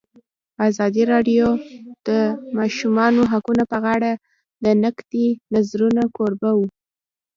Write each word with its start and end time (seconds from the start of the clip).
ازادي 0.67 1.03
راډیو 1.13 1.47
د 1.57 1.59
د 2.07 2.09
ماشومانو 2.57 3.21
حقونه 3.31 3.63
په 3.71 3.77
اړه 3.95 4.11
د 4.63 4.65
نقدي 4.83 5.27
نظرونو 5.53 6.03
کوربه 6.15 6.51
وه. 6.57 6.69